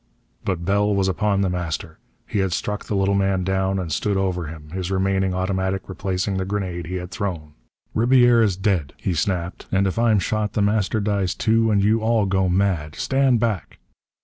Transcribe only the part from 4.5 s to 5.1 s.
his